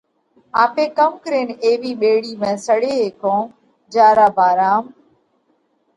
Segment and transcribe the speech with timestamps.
[0.63, 3.49] آپي ڪم ڪرينَ ايوِي ٻيڙِي ۾ سڙي هيڪونه
[3.93, 4.83] جيا را ڀارام